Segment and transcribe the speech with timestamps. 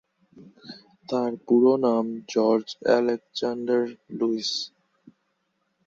[1.09, 2.67] তার পুরো নাম জর্জ
[2.95, 3.83] আলেকজান্ডার
[4.17, 4.51] লুইস।